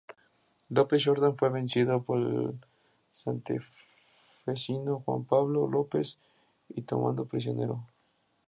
[0.69, 2.59] López Jordán fue vencido por el
[3.11, 6.17] santafesino Juan Pablo López
[6.69, 7.85] y tomado prisionero.